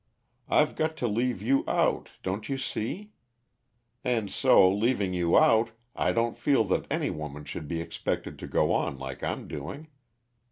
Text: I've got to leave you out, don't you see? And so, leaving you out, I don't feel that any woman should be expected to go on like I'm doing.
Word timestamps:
I've 0.49 0.75
got 0.75 0.97
to 0.97 1.07
leave 1.07 1.43
you 1.43 1.63
out, 1.67 2.09
don't 2.23 2.49
you 2.49 2.57
see? 2.57 3.11
And 4.03 4.31
so, 4.31 4.67
leaving 4.67 5.13
you 5.13 5.37
out, 5.37 5.69
I 5.95 6.11
don't 6.11 6.35
feel 6.39 6.63
that 6.69 6.87
any 6.89 7.11
woman 7.11 7.45
should 7.45 7.67
be 7.67 7.79
expected 7.81 8.39
to 8.39 8.47
go 8.47 8.71
on 8.71 8.97
like 8.97 9.21
I'm 9.21 9.47
doing. 9.47 9.89